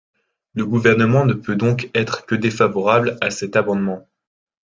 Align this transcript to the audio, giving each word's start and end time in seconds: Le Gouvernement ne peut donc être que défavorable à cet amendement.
Le 0.55 0.65
Gouvernement 0.65 1.25
ne 1.27 1.33
peut 1.35 1.55
donc 1.55 1.91
être 1.93 2.25
que 2.25 2.33
défavorable 2.33 3.19
à 3.21 3.29
cet 3.29 3.55
amendement. 3.55 4.07